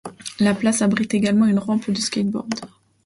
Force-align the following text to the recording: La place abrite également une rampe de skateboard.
La 0.39 0.55
place 0.55 0.81
abrite 0.81 1.13
également 1.13 1.45
une 1.45 1.59
rampe 1.59 1.91
de 1.91 1.99
skateboard. 1.99 2.61